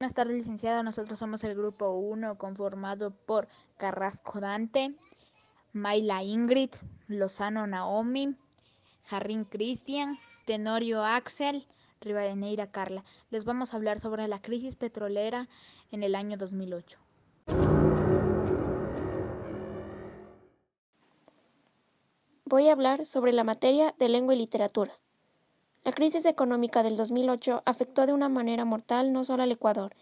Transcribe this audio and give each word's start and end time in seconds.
Buenas 0.00 0.14
tardes, 0.14 0.36
licenciado. 0.36 0.84
Nosotros 0.84 1.18
somos 1.18 1.42
el 1.42 1.56
grupo 1.56 1.90
1 1.90 2.38
conformado 2.38 3.10
por 3.10 3.48
Carrasco 3.78 4.40
Dante, 4.40 4.94
Mayla 5.72 6.22
Ingrid, 6.22 6.70
Lozano 7.08 7.66
Naomi, 7.66 8.36
Jarrín 9.06 9.42
Cristian, 9.42 10.16
Tenorio 10.46 11.02
Axel, 11.02 11.66
Rivadeneira 12.00 12.70
Carla. 12.70 13.02
Les 13.30 13.44
vamos 13.44 13.74
a 13.74 13.76
hablar 13.76 13.98
sobre 13.98 14.28
la 14.28 14.40
crisis 14.40 14.76
petrolera 14.76 15.48
en 15.90 16.04
el 16.04 16.14
año 16.14 16.36
2008. 16.38 17.00
Voy 22.44 22.68
a 22.68 22.72
hablar 22.72 23.04
sobre 23.04 23.32
la 23.32 23.42
materia 23.42 23.96
de 23.98 24.08
lengua 24.08 24.36
y 24.36 24.38
literatura. 24.38 24.92
La 25.88 25.94
crisis 25.94 26.26
económica 26.26 26.82
del 26.82 26.98
2008 26.98 27.62
afectó 27.64 28.04
de 28.04 28.12
una 28.12 28.28
manera 28.28 28.66
mortal 28.66 29.10
no 29.10 29.24
solo 29.24 29.44
al 29.44 29.52
Ecuador, 29.52 29.94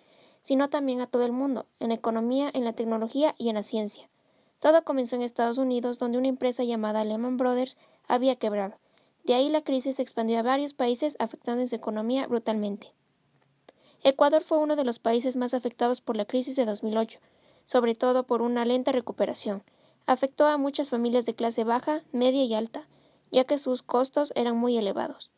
sino 0.42 0.68
también 0.68 1.00
a 1.00 1.06
todo 1.06 1.24
el 1.24 1.30
mundo, 1.30 1.66
en 1.78 1.90
la 1.90 1.94
economía, 1.94 2.50
en 2.52 2.64
la 2.64 2.72
tecnología 2.72 3.36
y 3.38 3.50
en 3.50 3.54
la 3.54 3.62
ciencia. 3.62 4.10
Todo 4.58 4.82
comenzó 4.82 5.14
en 5.14 5.22
Estados 5.22 5.58
Unidos, 5.58 6.00
donde 6.00 6.18
una 6.18 6.26
empresa 6.26 6.64
llamada 6.64 7.04
Lehman 7.04 7.36
Brothers 7.36 7.76
había 8.08 8.34
quebrado. 8.34 8.74
De 9.22 9.34
ahí 9.34 9.48
la 9.48 9.62
crisis 9.62 9.94
se 9.94 10.02
expandió 10.02 10.40
a 10.40 10.42
varios 10.42 10.74
países, 10.74 11.14
afectando 11.20 11.64
su 11.64 11.76
economía 11.76 12.26
brutalmente. 12.26 12.92
Ecuador 14.02 14.42
fue 14.42 14.58
uno 14.58 14.74
de 14.74 14.84
los 14.84 14.98
países 14.98 15.36
más 15.36 15.54
afectados 15.54 16.00
por 16.00 16.16
la 16.16 16.24
crisis 16.24 16.56
de 16.56 16.64
2008, 16.64 17.20
sobre 17.64 17.94
todo 17.94 18.24
por 18.24 18.42
una 18.42 18.64
lenta 18.64 18.90
recuperación. 18.90 19.62
Afectó 20.04 20.46
a 20.46 20.58
muchas 20.58 20.90
familias 20.90 21.26
de 21.26 21.36
clase 21.36 21.62
baja, 21.62 22.02
media 22.10 22.42
y 22.42 22.54
alta, 22.54 22.88
ya 23.30 23.44
que 23.44 23.56
sus 23.56 23.84
costos 23.84 24.32
eran 24.34 24.56
muy 24.56 24.76
elevados. 24.76 25.30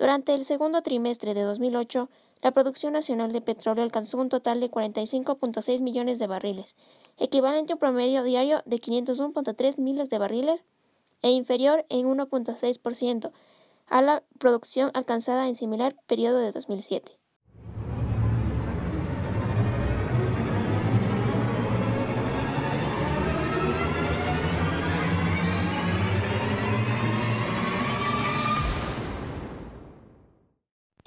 Durante 0.00 0.32
el 0.32 0.46
segundo 0.46 0.80
trimestre 0.80 1.34
de 1.34 1.42
2008, 1.42 2.08
la 2.40 2.52
producción 2.52 2.94
nacional 2.94 3.32
de 3.32 3.42
petróleo 3.42 3.84
alcanzó 3.84 4.16
un 4.16 4.30
total 4.30 4.58
de 4.58 4.70
45.6 4.70 5.82
millones 5.82 6.18
de 6.18 6.26
barriles, 6.26 6.78
equivalente 7.18 7.74
a 7.74 7.76
un 7.76 7.80
promedio 7.80 8.22
diario 8.22 8.62
de 8.64 8.80
501.3 8.80 9.78
miles 9.78 10.08
de 10.08 10.16
barriles 10.16 10.64
e 11.20 11.28
inferior 11.32 11.84
en 11.90 12.06
1.6% 12.06 13.30
a 13.88 14.00
la 14.00 14.22
producción 14.38 14.90
alcanzada 14.94 15.46
en 15.48 15.54
similar 15.54 15.94
periodo 16.06 16.38
de 16.38 16.50
2007. 16.50 17.19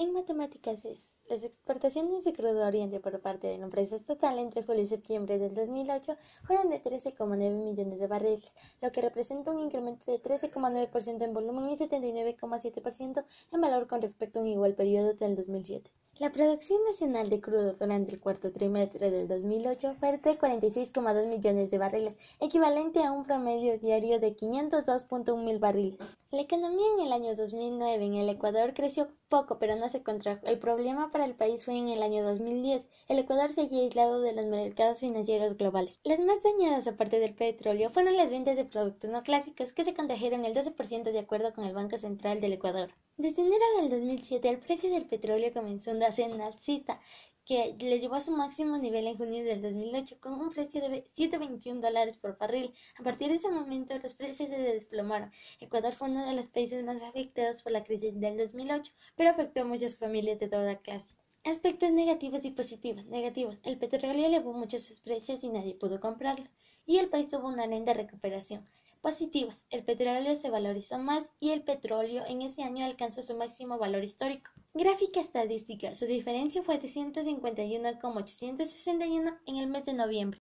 En 0.03 0.11
matemáticas 0.11 0.83
es, 0.83 1.15
las 1.29 1.45
exportaciones 1.45 2.25
de 2.25 2.33
crudo 2.33 2.67
oriente 2.67 2.99
por 2.99 3.21
parte 3.21 3.47
de 3.47 3.57
la 3.57 3.63
empresa 3.63 3.95
estatal 3.95 4.37
entre 4.37 4.61
julio 4.61 4.81
y 4.81 4.85
septiembre 4.85 5.39
del 5.39 5.53
2008 5.53 6.17
fueron 6.43 6.69
de 6.69 6.83
13,9 6.83 7.37
millones 7.51 7.99
de 7.99 8.07
barriles, 8.07 8.51
lo 8.81 8.91
que 8.91 9.01
representa 9.01 9.51
un 9.51 9.59
incremento 9.59 10.11
de 10.11 10.21
13,9% 10.21 11.23
en 11.23 11.33
volumen 11.33 11.69
y 11.69 11.77
79,7% 11.77 13.23
en 13.53 13.61
valor 13.61 13.87
con 13.87 14.01
respecto 14.01 14.39
a 14.39 14.41
un 14.41 14.49
igual 14.49 14.75
periodo 14.75 15.13
del 15.13 15.37
2007. 15.37 15.89
La 16.19 16.31
producción 16.31 16.79
nacional 16.83 17.31
de 17.31 17.41
crudo 17.41 17.73
durante 17.73 18.11
el 18.11 18.19
cuarto 18.19 18.51
trimestre 18.51 19.09
del 19.09 19.27
2008 19.27 19.95
fue 19.99 20.11
de 20.11 20.37
46,2 20.37 21.25
millones 21.25 21.71
de 21.71 21.77
barriles, 21.79 22.13
equivalente 22.39 23.03
a 23.03 23.11
un 23.11 23.23
promedio 23.23 23.79
diario 23.79 24.19
de 24.19 24.35
502.1 24.35 25.43
mil 25.43 25.57
barriles. 25.57 25.97
La 26.29 26.41
economía 26.41 26.85
en 26.95 27.07
el 27.07 27.13
año 27.13 27.35
2009 27.35 28.05
en 28.05 28.13
el 28.13 28.29
Ecuador 28.29 28.75
creció 28.75 29.07
poco, 29.27 29.57
pero 29.57 29.75
no 29.75 29.89
se 29.89 30.03
contrajo. 30.03 30.45
El 30.45 30.59
problema 30.59 31.09
para 31.11 31.25
el 31.25 31.33
país 31.33 31.65
fue 31.65 31.79
en 31.79 31.89
el 31.89 32.03
año 32.03 32.23
2010. 32.23 32.85
El 33.07 33.17
Ecuador 33.17 33.51
seguía 33.51 33.81
aislado 33.81 34.21
de 34.21 34.33
los 34.33 34.45
mercados 34.45 34.99
financieros 34.99 35.57
globales. 35.57 35.99
Las 36.03 36.19
más 36.19 36.43
dañadas, 36.43 36.85
aparte 36.85 37.19
del 37.19 37.33
petróleo, 37.33 37.89
fueron 37.89 38.17
las 38.17 38.29
ventas 38.29 38.55
de 38.55 38.65
productos 38.65 39.09
no 39.09 39.23
clásicos, 39.23 39.73
que 39.73 39.83
se 39.83 39.95
contrajeron 39.95 40.45
el 40.45 40.53
12% 40.53 41.11
de 41.11 41.19
acuerdo 41.19 41.53
con 41.55 41.65
el 41.65 41.73
Banco 41.73 41.97
Central 41.97 42.39
del 42.39 42.53
Ecuador. 42.53 42.91
Desde 43.15 43.43
enero 43.43 43.63
del 43.77 43.91
2007 43.91 44.49
el 44.49 44.57
precio 44.57 44.89
del 44.89 45.05
petróleo 45.05 45.53
comenzó 45.53 45.91
a 45.91 46.11
ser 46.11 46.31
alcista, 46.41 46.99
que 47.45 47.75
le 47.77 47.99
llevó 47.99 48.15
a 48.15 48.21
su 48.21 48.31
máximo 48.31 48.79
nivel 48.79 49.05
en 49.05 49.17
junio 49.17 49.43
del 49.43 49.61
2008 49.61 50.17
con 50.19 50.33
un 50.41 50.49
precio 50.49 50.81
de 50.81 51.03
7.21 51.15 51.79
dólares 51.79 52.17
por 52.17 52.39
barril. 52.39 52.73
A 52.97 53.03
partir 53.03 53.29
de 53.29 53.35
ese 53.35 53.51
momento 53.51 53.95
los 53.99 54.15
precios 54.15 54.49
se 54.49 54.57
desplomaron. 54.57 55.31
Ecuador 55.59 55.93
fue 55.93 56.09
uno 56.09 56.25
de 56.25 56.33
los 56.33 56.47
países 56.47 56.83
más 56.83 57.03
afectados 57.03 57.61
por 57.61 57.71
la 57.71 57.83
crisis 57.83 58.19
del 58.19 58.35
2008, 58.35 58.91
pero 59.15 59.29
afectó 59.29 59.61
a 59.61 59.65
muchas 59.65 59.95
familias 59.95 60.39
de 60.39 60.47
toda 60.47 60.79
clase. 60.79 61.13
Aspectos 61.43 61.91
negativos 61.91 62.43
y 62.45 62.49
positivos. 62.49 63.05
Negativos. 63.05 63.59
El 63.63 63.77
petróleo 63.77 64.25
elevó 64.25 64.53
muchos 64.53 64.89
precios 65.01 65.43
y 65.43 65.49
nadie 65.49 65.75
pudo 65.75 65.99
comprarlo. 65.99 66.47
Y 66.87 66.97
el 66.97 67.09
país 67.09 67.29
tuvo 67.29 67.47
una 67.47 67.67
lenta 67.67 67.93
recuperación. 67.93 68.67
Positivos. 69.03 69.63
El 69.69 69.83
petróleo 69.83 70.35
se 70.37 70.49
valorizó 70.49 70.97
más 70.97 71.29
y 71.41 71.51
el 71.51 71.61
petróleo 71.61 72.23
en 72.25 72.41
ese 72.41 72.63
año 72.63 72.85
alcanzó 72.85 73.21
su 73.21 73.35
máximo 73.35 73.77
valor 73.77 74.01
histórico. 74.01 74.49
Gráfica 74.73 75.19
estadística. 75.19 75.93
Su 75.93 76.05
diferencia 76.05 76.63
fue 76.63 76.79
de 76.79 76.87
151,861 76.87 79.37
en 79.45 79.57
el 79.57 79.67
mes 79.67 79.83
de 79.83 79.91
noviembre. 79.91 80.41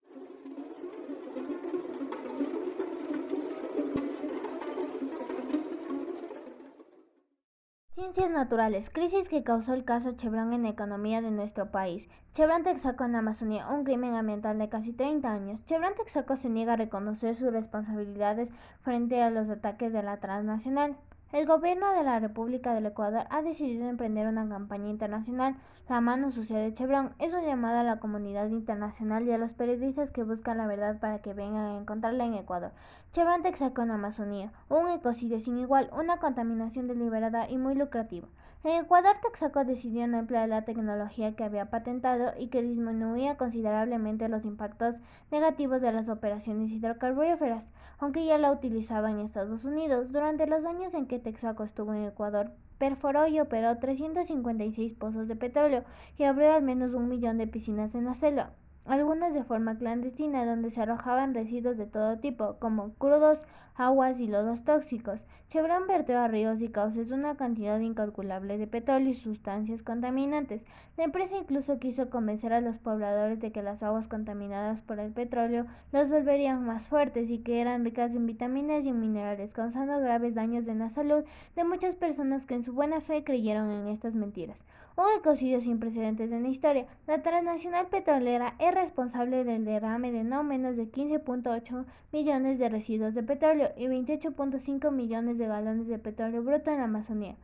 Ciencias 8.00 8.30
naturales. 8.30 8.88
Crisis 8.88 9.28
que 9.28 9.42
causó 9.42 9.74
el 9.74 9.84
caso 9.84 10.12
Chevron 10.12 10.54
en 10.54 10.62
la 10.62 10.70
economía 10.70 11.20
de 11.20 11.30
nuestro 11.30 11.70
país. 11.70 12.08
Chevron 12.32 12.62
Texaco 12.62 13.04
en 13.04 13.14
Amazonía, 13.14 13.68
un 13.68 13.84
crimen 13.84 14.14
ambiental 14.14 14.58
de 14.58 14.70
casi 14.70 14.94
30 14.94 15.30
años. 15.30 15.66
Chevron 15.66 15.94
Texaco 15.94 16.36
se 16.36 16.48
niega 16.48 16.72
a 16.72 16.76
reconocer 16.76 17.36
sus 17.36 17.52
responsabilidades 17.52 18.48
frente 18.80 19.22
a 19.22 19.28
los 19.28 19.50
ataques 19.50 19.92
de 19.92 20.02
la 20.02 20.16
transnacional. 20.16 20.96
El 21.32 21.46
gobierno 21.46 21.92
de 21.92 22.02
la 22.02 22.18
República 22.18 22.74
del 22.74 22.86
Ecuador 22.86 23.24
ha 23.30 23.40
decidido 23.42 23.88
emprender 23.88 24.26
una 24.26 24.48
campaña 24.48 24.88
internacional. 24.88 25.54
La 25.88 26.00
mano 26.00 26.32
sucia 26.32 26.58
de 26.58 26.74
Chevron 26.74 27.14
es 27.20 27.30
una 27.30 27.42
llamada 27.42 27.82
a 27.82 27.84
la 27.84 28.00
comunidad 28.00 28.48
internacional 28.48 29.22
y 29.28 29.30
a 29.30 29.38
los 29.38 29.52
periodistas 29.52 30.10
que 30.10 30.24
buscan 30.24 30.58
la 30.58 30.66
verdad 30.66 30.98
para 30.98 31.20
que 31.20 31.32
vengan 31.32 31.66
a 31.66 31.78
encontrarla 31.78 32.24
en 32.24 32.34
Ecuador. 32.34 32.72
Chevron 33.12 33.42
Texaco 33.42 33.80
en 33.82 33.92
Amazonía, 33.92 34.52
un 34.68 34.88
ecocidio 34.88 35.38
sin 35.38 35.58
igual, 35.58 35.88
una 35.96 36.16
contaminación 36.16 36.88
deliberada 36.88 37.48
y 37.48 37.58
muy 37.58 37.76
lucrativa. 37.76 38.26
En 38.62 38.84
Ecuador, 38.84 39.16
Texaco 39.22 39.64
decidió 39.64 40.06
no 40.06 40.18
emplear 40.18 40.46
la 40.46 40.66
tecnología 40.66 41.34
que 41.34 41.44
había 41.44 41.70
patentado 41.70 42.34
y 42.38 42.48
que 42.48 42.60
disminuía 42.60 43.38
considerablemente 43.38 44.28
los 44.28 44.44
impactos 44.44 44.96
negativos 45.30 45.80
de 45.80 45.92
las 45.92 46.10
operaciones 46.10 46.70
hidrocarburíferas, 46.70 47.66
aunque 47.98 48.26
ya 48.26 48.36
la 48.36 48.52
utilizaba 48.52 49.10
en 49.10 49.20
Estados 49.20 49.64
Unidos. 49.64 50.12
Durante 50.12 50.46
los 50.46 50.66
años 50.66 50.92
en 50.92 51.06
que 51.06 51.19
Texaco 51.20 51.64
estuvo 51.64 51.94
en 51.94 52.04
Ecuador, 52.04 52.52
perforó 52.78 53.26
y 53.26 53.40
operó 53.40 53.78
356 53.78 54.94
pozos 54.94 55.28
de 55.28 55.36
petróleo 55.36 55.84
y 56.18 56.24
abrió 56.24 56.52
al 56.52 56.62
menos 56.62 56.94
un 56.94 57.08
millón 57.08 57.38
de 57.38 57.46
piscinas 57.46 57.94
en 57.94 58.06
la 58.06 58.14
selva 58.14 58.52
algunas 58.86 59.34
de 59.34 59.44
forma 59.44 59.76
clandestina, 59.76 60.44
donde 60.44 60.70
se 60.70 60.82
arrojaban 60.82 61.34
residuos 61.34 61.76
de 61.76 61.86
todo 61.86 62.18
tipo, 62.18 62.56
como 62.58 62.94
crudos, 62.94 63.46
aguas 63.74 64.20
y 64.20 64.26
lodos 64.26 64.64
tóxicos. 64.64 65.20
Chevron 65.48 65.88
vertió 65.88 66.18
a 66.20 66.28
ríos 66.28 66.62
y 66.62 66.68
cauces 66.68 67.10
una 67.10 67.36
cantidad 67.36 67.80
incalculable 67.80 68.56
de 68.56 68.68
petróleo 68.68 69.08
y 69.08 69.14
sustancias 69.14 69.82
contaminantes. 69.82 70.62
La 70.96 71.04
empresa 71.04 71.36
incluso 71.36 71.80
quiso 71.80 72.08
convencer 72.08 72.52
a 72.52 72.60
los 72.60 72.78
pobladores 72.78 73.40
de 73.40 73.50
que 73.50 73.62
las 73.62 73.82
aguas 73.82 74.06
contaminadas 74.06 74.80
por 74.82 75.00
el 75.00 75.12
petróleo 75.12 75.66
los 75.92 76.08
volverían 76.08 76.64
más 76.64 76.86
fuertes 76.86 77.30
y 77.30 77.38
que 77.38 77.60
eran 77.60 77.84
ricas 77.84 78.14
en 78.14 78.26
vitaminas 78.26 78.86
y 78.86 78.92
minerales, 78.92 79.52
causando 79.52 79.98
graves 79.98 80.36
daños 80.36 80.68
en 80.68 80.78
la 80.78 80.88
salud 80.88 81.24
de 81.56 81.64
muchas 81.64 81.96
personas 81.96 82.46
que 82.46 82.54
en 82.54 82.64
su 82.64 82.72
buena 82.72 83.00
fe 83.00 83.24
creyeron 83.24 83.70
en 83.70 83.88
estas 83.88 84.14
mentiras. 84.14 84.62
Un 84.96 85.18
ecocidio 85.18 85.60
sin 85.60 85.80
precedentes 85.80 86.30
en 86.30 86.42
la 86.42 86.48
historia. 86.48 86.86
La 87.06 87.22
transnacional 87.22 87.86
petrolera 87.86 88.54
es 88.70 88.76
responsable 88.76 89.44
del 89.44 89.64
derrame 89.64 90.12
de 90.12 90.24
no 90.24 90.42
menos 90.44 90.76
de 90.76 90.90
15.8 90.90 91.84
millones 92.12 92.58
de 92.58 92.68
residuos 92.68 93.14
de 93.14 93.22
petróleo 93.22 93.70
y 93.76 93.86
28.5 93.86 94.90
millones 94.92 95.38
de 95.38 95.46
galones 95.46 95.88
de 95.88 95.98
petróleo 95.98 96.42
bruto 96.42 96.70
en 96.70 96.78
la 96.78 96.84
Amazonía. 96.84 97.36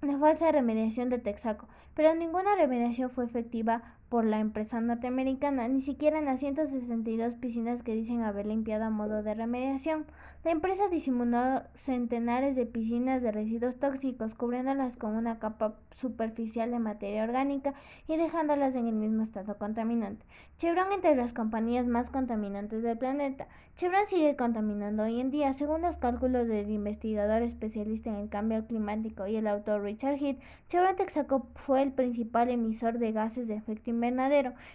La 0.00 0.18
falsa 0.18 0.52
remediación 0.52 1.10
de 1.10 1.18
Texaco, 1.18 1.68
pero 1.94 2.14
ninguna 2.14 2.56
remediación 2.56 3.10
fue 3.10 3.24
efectiva 3.24 3.94
por 4.14 4.24
la 4.24 4.38
empresa 4.38 4.80
norteamericana, 4.80 5.66
ni 5.66 5.80
siquiera 5.80 6.20
en 6.20 6.26
las 6.26 6.38
162 6.38 7.34
piscinas 7.34 7.82
que 7.82 7.96
dicen 7.96 8.22
haber 8.22 8.46
limpiado 8.46 8.84
a 8.84 8.90
modo 8.90 9.24
de 9.24 9.34
remediación. 9.34 10.06
La 10.44 10.52
empresa 10.52 10.86
disimuló 10.86 11.62
centenares 11.74 12.54
de 12.54 12.64
piscinas 12.64 13.22
de 13.22 13.32
residuos 13.32 13.74
tóxicos, 13.74 14.34
cubriéndolas 14.36 14.96
con 14.96 15.16
una 15.16 15.40
capa 15.40 15.74
superficial 15.96 16.70
de 16.70 16.78
materia 16.78 17.24
orgánica 17.24 17.74
y 18.06 18.16
dejándolas 18.16 18.76
en 18.76 18.86
el 18.86 18.94
mismo 18.94 19.24
estado 19.24 19.58
contaminante. 19.58 20.24
Chevron 20.58 20.92
entre 20.92 21.16
las 21.16 21.32
compañías 21.32 21.88
más 21.88 22.10
contaminantes 22.10 22.82
del 22.84 22.98
planeta. 22.98 23.48
Chevron 23.76 24.06
sigue 24.06 24.36
contaminando 24.36 25.02
hoy 25.02 25.18
en 25.18 25.32
día, 25.32 25.52
según 25.54 25.82
los 25.82 25.96
cálculos 25.96 26.46
del 26.46 26.70
investigador 26.70 27.42
especialista 27.42 28.10
en 28.10 28.16
el 28.16 28.28
cambio 28.28 28.64
climático 28.66 29.26
y 29.26 29.36
el 29.36 29.48
autor 29.48 29.82
Richard 29.82 30.18
Heath, 30.20 30.38
Chevron 30.68 30.94
Texaco 30.94 31.48
fue 31.56 31.82
el 31.82 31.92
principal 31.92 32.50
emisor 32.50 32.98
de 32.98 33.10
gases 33.10 33.48
de 33.48 33.54
efecto 33.54 33.90
invernadero 33.90 34.03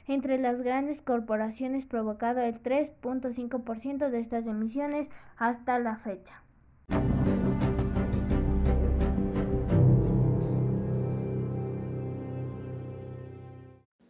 entre 0.07 0.37
las 0.37 0.61
grandes 0.61 1.01
corporaciones, 1.01 1.85
provocado 1.85 2.41
el 2.41 2.61
3.5% 2.61 4.09
de 4.09 4.19
estas 4.19 4.47
emisiones 4.47 5.09
hasta 5.37 5.79
la 5.79 5.95
fecha. 5.97 6.43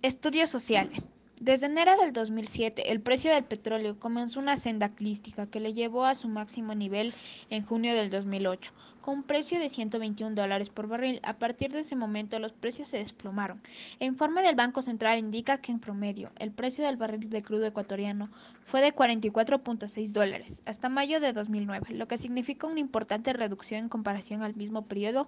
Estudios 0.02 0.50
sociales. 0.50 1.10
Desde 1.42 1.68
enero 1.68 1.96
del 1.98 2.12
2007, 2.12 2.92
el 2.92 3.00
precio 3.00 3.34
del 3.34 3.46
petróleo 3.46 3.98
comenzó 3.98 4.40
una 4.40 4.58
senda 4.58 4.90
clística 4.90 5.46
que 5.46 5.62
le 5.62 5.74
llevó 5.74 6.04
a 6.04 6.16
su 6.16 6.28
máximo 6.28 6.76
nivel 6.76 7.14
en 7.50 7.66
junio 7.66 7.96
del 7.96 8.10
2008, 8.10 8.74
un 9.10 9.24
precio 9.24 9.60
de 9.60 9.70
121 9.70 10.36
dólares 10.36 10.70
por 10.70 10.88
barril. 10.88 11.20
A 11.24 11.34
partir 11.34 11.72
de 11.72 11.80
ese 11.80 11.96
momento, 11.96 12.40
los 12.40 12.54
precios 12.54 12.90
se 12.90 12.98
desplomaron. 12.98 13.62
El 14.00 14.08
informe 14.08 14.42
del 14.42 14.56
Banco 14.56 14.82
Central 14.82 15.20
indica 15.20 15.60
que 15.60 15.72
en 15.72 15.80
promedio, 15.80 16.32
el 16.38 16.52
precio 16.52 16.86
del 16.86 16.98
barril 16.98 17.30
de 17.30 17.42
crudo 17.42 17.66
ecuatoriano 17.66 18.30
fue 18.66 18.82
de 18.82 18.94
44.6 18.94 20.12
dólares 20.12 20.62
hasta 20.66 20.90
mayo 20.90 21.20
de 21.20 21.34
2009, 21.34 21.94
lo 21.96 22.08
que 22.08 22.18
significa 22.18 22.68
una 22.68 22.80
importante 22.80 23.34
reducción 23.34 23.84
en 23.84 23.90
comparación 23.90 24.44
al 24.44 24.56
mismo 24.56 24.86
periodo 24.86 25.28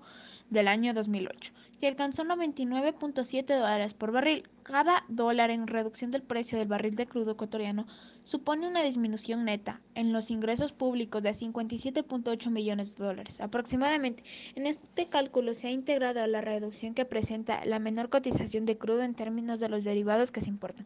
del 0.49 0.67
año 0.67 0.93
2008, 0.93 1.53
y 1.81 1.85
alcanzó 1.85 2.23
99.7 2.23 3.45
dólares 3.45 3.93
por 3.93 4.11
barril. 4.11 4.47
Cada 4.63 5.03
dólar 5.07 5.49
en 5.49 5.67
reducción 5.67 6.11
del 6.11 6.21
precio 6.21 6.57
del 6.57 6.67
barril 6.67 6.95
de 6.95 7.07
crudo 7.07 7.31
ecuatoriano 7.31 7.87
supone 8.23 8.67
una 8.67 8.83
disminución 8.83 9.45
neta 9.45 9.81
en 9.95 10.13
los 10.13 10.31
ingresos 10.31 10.71
públicos 10.71 11.23
de 11.23 11.31
57.8 11.31 12.49
millones 12.49 12.95
de 12.95 13.03
dólares 13.03 13.39
aproximadamente. 13.41 14.23
En 14.55 14.67
este 14.67 15.07
cálculo 15.07 15.53
se 15.53 15.67
ha 15.67 15.71
integrado 15.71 16.25
la 16.27 16.41
reducción 16.41 16.93
que 16.93 17.05
presenta 17.05 17.65
la 17.65 17.79
menor 17.79 18.09
cotización 18.09 18.65
de 18.65 18.77
crudo 18.77 19.03
en 19.03 19.15
términos 19.15 19.59
de 19.59 19.69
los 19.69 19.83
derivados 19.83 20.31
que 20.31 20.41
se 20.41 20.49
importan. 20.49 20.85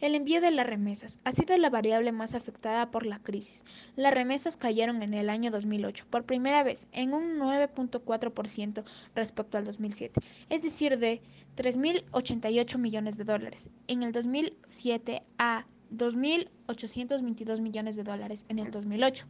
El 0.00 0.14
envío 0.14 0.40
de 0.40 0.50
las 0.50 0.66
remesas 0.66 1.18
ha 1.24 1.32
sido 1.32 1.56
la 1.56 1.70
variable 1.70 2.12
más 2.12 2.34
afectada 2.34 2.90
por 2.90 3.06
la 3.06 3.18
crisis. 3.18 3.64
Las 3.96 4.12
remesas 4.12 4.56
cayeron 4.56 5.02
en 5.02 5.14
el 5.14 5.30
año 5.30 5.50
2008 5.50 6.06
por 6.10 6.24
primera 6.24 6.62
vez 6.62 6.86
en 6.92 7.14
un 7.14 7.38
9.4% 7.38 8.84
respecto 9.14 9.58
al 9.58 9.64
2007, 9.64 10.20
es 10.50 10.62
decir, 10.62 10.98
de 10.98 11.22
3.088 11.56 12.78
millones 12.78 13.16
de 13.16 13.24
dólares. 13.24 13.70
En 13.86 14.02
el 14.02 14.12
2007 14.12 15.22
a 15.38 15.66
2.822 15.92 17.60
millones 17.60 17.96
de 17.96 18.04
dólares 18.04 18.44
en 18.48 18.58
el 18.58 18.70
2008. 18.70 19.26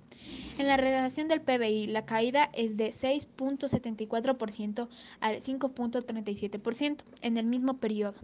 En 0.59 0.67
la 0.67 0.77
relación 0.77 1.29
del 1.29 1.41
PBI, 1.41 1.87
la 1.89 2.07
caída 2.07 2.51
es 2.53 2.77
de 2.77 2.89
6.74% 2.89 4.89
al 5.21 5.37
5.37% 5.37 6.99
en 7.23 7.37
el 7.37 7.47
mismo 7.47 7.79
periodo. 7.79 8.17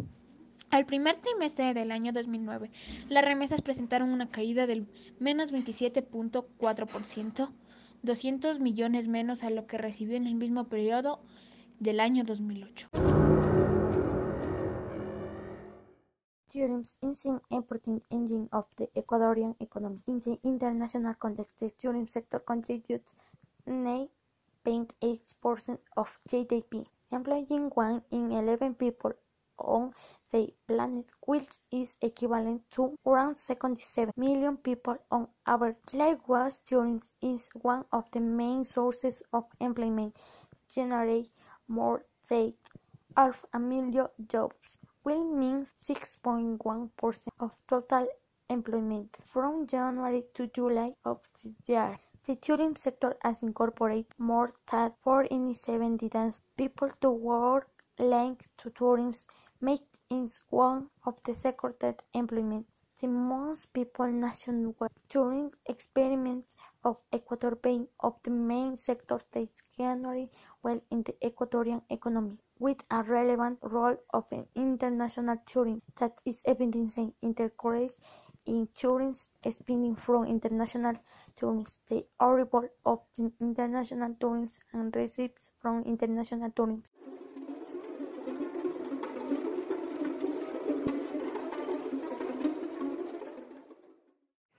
Al 0.70 0.86
primer 0.86 1.16
trimestre 1.16 1.74
del 1.74 1.92
año 1.92 2.12
2009, 2.12 2.70
las 3.10 3.24
remesas 3.24 3.60
presentaron 3.60 4.08
una 4.08 4.30
caída 4.30 4.66
del 4.66 4.86
menos 5.18 5.52
27.4%, 5.52 7.50
200 8.02 8.58
millones 8.58 9.06
menos 9.06 9.42
a 9.42 9.50
lo 9.50 9.66
que 9.66 9.76
recibió 9.76 10.16
en 10.16 10.26
el 10.26 10.34
mismo 10.34 10.68
periodo 10.68 11.20
del 11.78 12.00
año 12.00 12.24
2008. 12.24 13.11
Theorems 16.52 16.96
is 17.00 17.24
an 17.24 17.40
important 17.50 18.02
engine 18.10 18.50
of 18.52 18.66
the 18.76 18.86
Ecuadorian 18.94 19.56
economy. 19.58 20.02
In 20.06 20.20
the 20.20 20.38
international 20.44 21.14
context, 21.14 21.58
the 21.60 21.70
tourism 21.70 22.08
sector 22.08 22.40
contributes 22.40 23.14
9.8% 23.66 25.78
of 25.96 26.18
GDP, 26.28 26.84
employing 27.10 27.70
1 27.70 28.02
in 28.10 28.32
11 28.32 28.74
people 28.74 29.14
on 29.56 29.94
the 30.30 30.52
planet, 30.66 31.06
which 31.22 31.56
is 31.70 31.96
equivalent 32.02 32.70
to 32.72 32.98
around 33.06 33.38
77 33.38 34.12
million 34.18 34.58
people 34.58 34.98
on 35.10 35.28
average. 35.46 35.94
Likewise, 35.94 36.58
tourism 36.66 37.00
is 37.22 37.48
one 37.62 37.86
of 37.92 38.10
the 38.10 38.20
main 38.20 38.62
sources 38.62 39.22
of 39.32 39.46
employment, 39.58 40.18
generating 40.68 41.30
more 41.66 42.04
than 42.28 42.52
half 43.16 43.42
a 43.54 43.58
million 43.58 44.06
jobs 44.28 44.78
will 45.04 45.24
mean 45.24 45.66
6.1% 45.76 47.28
of 47.40 47.50
total 47.68 48.06
employment 48.48 49.16
from 49.24 49.66
January 49.66 50.24
to 50.34 50.46
July 50.48 50.94
of 51.04 51.20
this 51.42 51.52
year. 51.66 51.98
The 52.24 52.36
tourism 52.36 52.76
sector 52.76 53.16
has 53.22 53.42
incorporated 53.42 54.14
more 54.18 54.54
than 54.70 54.92
47,000 55.02 56.40
people 56.56 56.90
to 57.00 57.10
work 57.10 57.68
linked 57.98 58.46
to 58.58 58.70
tourism, 58.70 59.12
making 59.60 59.86
it 60.10 60.40
one 60.50 60.88
of 61.04 61.22
the 61.24 61.34
sectors 61.34 61.96
employment. 62.14 62.66
The 63.02 63.08
most 63.08 63.74
people 63.74 64.06
nationwide 64.10 64.92
tourism 65.06 65.50
experiments 65.66 66.56
of 66.82 66.96
Ecuador 67.12 67.54
being 67.54 67.88
of 68.00 68.16
the 68.22 68.30
main 68.30 68.78
sector 68.78 69.20
that 69.32 69.50
January 69.76 70.30
well 70.62 70.80
in 70.90 71.02
the 71.02 71.12
Ecuadorian 71.22 71.82
economy 71.90 72.38
with 72.58 72.82
a 72.90 73.02
relevant 73.02 73.58
role 73.60 73.98
of 74.14 74.24
an 74.32 74.46
international 74.54 75.36
tourism 75.44 75.82
that 75.96 76.18
is 76.24 76.40
evidencing 76.46 77.12
intercourse 77.20 77.92
in 78.46 78.68
tourism 78.74 79.28
spinning 79.50 79.94
from 79.96 80.24
international 80.24 80.94
tourists, 81.36 81.78
the 81.88 82.06
arrival 82.20 82.70
of 82.86 83.00
the 83.18 83.30
international 83.38 84.14
tourists 84.18 84.60
and 84.72 84.96
receipts 84.96 85.50
from 85.60 85.82
international 85.82 86.50
tourism. 86.52 86.84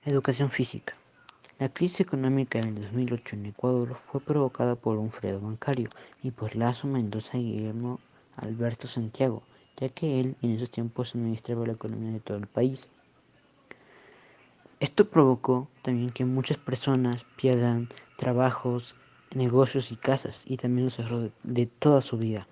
Educación 0.06 0.50
física. 0.50 0.98
La 1.60 1.70
crisis 1.70 2.02
económica 2.02 2.60
del 2.60 2.76
2008 2.76 3.38
en 3.38 3.46
Ecuador 3.46 3.96
fue 3.96 4.20
provocada 4.20 4.76
por 4.76 4.98
un 4.98 5.10
fredo 5.10 5.40
bancario 5.40 5.88
y 6.22 6.32
por 6.32 6.58
Lazo 6.58 6.88
Mendoza 6.88 7.38
y 7.38 7.54
Guillermo 7.54 8.02
Alberto 8.36 8.86
Santiago, 8.86 9.44
ya 9.78 9.88
que 9.88 10.20
él 10.20 10.36
en 10.42 10.52
esos 10.52 10.72
tiempos 10.72 11.16
administraba 11.16 11.66
la 11.66 11.72
economía 11.72 12.12
de 12.12 12.20
todo 12.20 12.38
el 12.38 12.48
país. 12.48 12.90
Esto 14.82 15.10
provocó 15.10 15.70
también 15.84 16.10
que 16.10 16.26
muchas 16.26 16.58
personas 16.58 17.26
pierdan 17.38 17.88
trabajos, 18.18 18.96
negocios 19.34 19.94
y 19.94 19.96
casas 19.96 20.44
y 20.46 20.58
también 20.58 20.84
los 20.84 21.00
ahorros 21.00 21.32
de 21.44 21.66
toda 21.66 22.02
su 22.02 22.18
vida, 22.18 22.46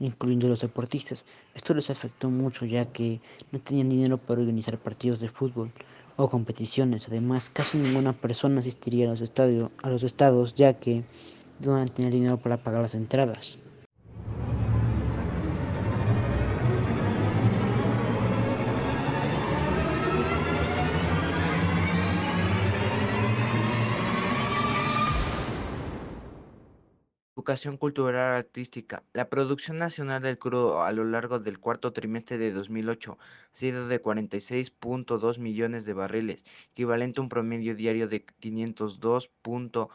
incluyendo 0.00 0.48
los 0.48 0.60
deportistas. 0.60 1.24
Esto 1.54 1.72
les 1.72 1.88
afectó 1.88 2.28
mucho 2.28 2.66
ya 2.66 2.92
que 2.92 3.22
no 3.52 3.58
tenían 3.58 3.88
dinero 3.88 4.18
para 4.18 4.42
organizar 4.42 4.76
partidos 4.76 5.18
de 5.20 5.28
fútbol 5.28 5.72
o 6.20 6.28
competiciones. 6.28 7.08
Además, 7.08 7.50
casi 7.52 7.78
ninguna 7.78 8.12
persona 8.12 8.60
asistiría 8.60 9.06
a 9.06 9.10
los, 9.10 9.20
estadios, 9.20 9.70
a 9.82 9.90
los 9.90 10.02
estados 10.02 10.54
ya 10.54 10.74
que 10.74 11.04
no 11.60 11.84
tener 11.86 12.12
dinero 12.12 12.38
para 12.38 12.62
pagar 12.62 12.82
las 12.82 12.94
entradas. 12.94 13.58
Educación 27.40 27.78
cultural 27.78 28.36
artística. 28.36 29.02
La 29.14 29.30
producción 29.30 29.78
nacional 29.78 30.20
del 30.20 30.38
crudo 30.38 30.82
a 30.82 30.92
lo 30.92 31.04
largo 31.04 31.38
del 31.38 31.58
cuarto 31.58 31.90
trimestre 31.90 32.36
de 32.36 32.52
2008 32.52 33.16
ha 33.18 33.56
sido 33.56 33.88
de 33.88 34.02
46.2 34.02 35.38
millones 35.38 35.86
de 35.86 35.94
barriles, 35.94 36.44
equivalente 36.72 37.18
a 37.18 37.22
un 37.22 37.30
promedio 37.30 37.74
diario 37.74 38.08
de 38.08 38.26
502.1 38.26 39.88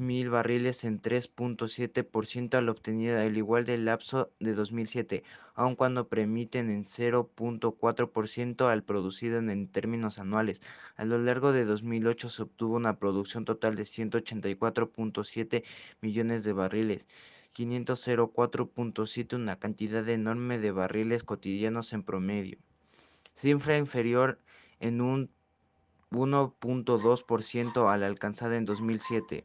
mil 0.00 0.30
barriles 0.30 0.84
en 0.84 1.00
3.7% 1.00 2.54
al 2.54 2.68
obtenido 2.68 3.18
al 3.18 3.36
igual 3.36 3.64
del 3.64 3.84
lapso 3.84 4.30
de 4.40 4.54
2007, 4.54 5.22
aun 5.54 5.76
cuando 5.76 6.08
permiten 6.08 6.70
en 6.70 6.84
0.4% 6.84 8.68
al 8.68 8.82
producido 8.82 9.38
en 9.38 9.68
términos 9.68 10.18
anuales. 10.18 10.62
A 10.96 11.04
lo 11.04 11.18
largo 11.18 11.52
de 11.52 11.64
2008 11.64 12.28
se 12.28 12.42
obtuvo 12.42 12.76
una 12.76 12.98
producción 12.98 13.44
total 13.44 13.76
de 13.76 13.84
184.7 13.84 15.64
millones 16.00 16.42
de 16.42 16.52
barriles. 16.52 17.06
504.7 17.54 19.36
una 19.36 19.58
cantidad 19.58 20.08
enorme 20.08 20.58
de 20.58 20.70
barriles 20.72 21.24
cotidianos 21.24 21.92
en 21.92 22.02
promedio. 22.02 22.58
Cifra 23.34 23.76
inferior 23.76 24.38
en 24.80 25.00
un 25.00 25.30
1.2% 26.10 27.92
a 27.92 27.96
la 27.96 28.06
alcanzada 28.06 28.56
en 28.56 28.64
2007. 28.64 29.44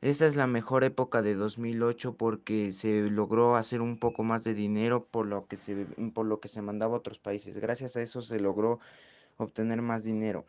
Esta 0.00 0.26
es 0.26 0.36
la 0.36 0.46
mejor 0.46 0.84
época 0.84 1.22
de 1.22 1.34
2008 1.34 2.16
porque 2.16 2.70
se 2.70 3.10
logró 3.10 3.56
hacer 3.56 3.80
un 3.80 3.98
poco 3.98 4.22
más 4.22 4.44
de 4.44 4.54
dinero 4.54 5.04
por 5.04 5.26
lo 5.26 5.48
que 5.48 5.56
se, 5.56 5.86
por 6.14 6.24
lo 6.24 6.38
que 6.38 6.46
se 6.46 6.62
mandaba 6.62 6.94
a 6.94 6.98
otros 6.98 7.18
países. 7.18 7.58
Gracias 7.58 7.96
a 7.96 8.02
eso 8.02 8.22
se 8.22 8.38
logró 8.38 8.78
obtener 9.38 9.82
más 9.82 10.04
dinero. 10.04 10.44